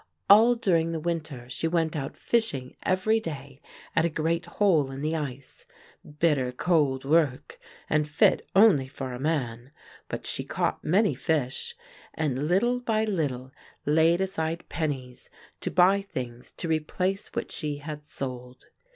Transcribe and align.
All 0.31 0.55
during 0.55 0.91
the 0.93 0.99
winter 0.99 1.47
she 1.47 1.67
went 1.67 1.95
out 1.95 2.17
fishing 2.17 2.75
every 2.81 3.19
day 3.19 3.61
at 3.95 4.03
a 4.03 4.09
great 4.09 4.47
hole 4.47 4.89
in 4.89 5.01
the 5.03 5.15
ice— 5.15 5.67
bitter 6.19 6.51
cold 6.51 7.05
work, 7.05 7.59
and 7.87 8.09
fit 8.09 8.49
only 8.55 8.87
for 8.87 9.13
a 9.13 9.19
man; 9.19 9.71
but 10.09 10.25
she 10.25 10.43
caught 10.43 10.83
many 10.83 11.13
fish, 11.13 11.75
and 12.15 12.47
little 12.47 12.79
by 12.79 13.05
little 13.05 13.51
laid 13.85 14.21
aside 14.21 14.67
pennies 14.69 15.29
to 15.59 15.69
buy 15.69 16.01
things 16.01 16.49
to 16.53 16.67
replace 16.67 17.29
v/hat 17.29 17.51
she 17.51 17.77
had 17.77 18.03
sold. 18.03 18.65